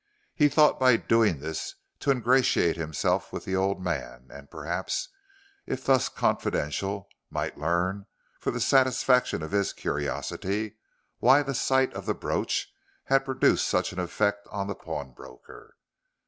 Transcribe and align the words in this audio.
He 0.33 0.49
thought 0.49 0.79
by 0.79 0.97
doing 0.97 1.41
this 1.41 1.75
to 1.99 2.09
ingratiate 2.09 2.75
himself 2.75 3.31
with 3.31 3.45
the 3.45 3.55
old 3.55 3.83
man, 3.83 4.29
and 4.31 4.49
perhaps, 4.49 5.09
if 5.67 5.85
thus 5.85 6.09
confidential, 6.09 7.07
might 7.29 7.59
learn, 7.59 8.07
for 8.39 8.49
the 8.49 8.59
satisfaction 8.59 9.43
of 9.43 9.51
his 9.51 9.73
curiosity, 9.73 10.79
why 11.19 11.43
the 11.43 11.53
sight 11.53 11.93
of 11.93 12.07
the 12.07 12.15
brooch 12.15 12.73
had 13.03 13.25
produced 13.25 13.67
such 13.67 13.93
an 13.93 13.99
effect 13.99 14.47
on 14.49 14.65
the 14.65 14.73
pawnbroker. 14.73 15.75